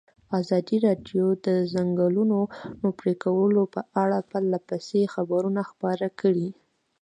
ازادي 0.39 0.77
راډیو 0.87 1.25
د 1.35 1.37
د 1.45 1.47
ځنګلونو 1.73 2.37
پرېکول 2.99 3.53
په 3.73 3.81
اړه 4.03 4.17
پرله 4.29 4.59
پسې 4.67 5.01
خبرونه 5.13 5.61
خپاره 5.71 6.07
کړي. 6.19 6.49